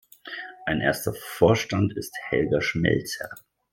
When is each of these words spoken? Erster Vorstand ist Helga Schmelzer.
Erster 0.65 1.13
Vorstand 1.13 1.95
ist 1.95 2.17
Helga 2.31 2.59
Schmelzer. 2.59 3.29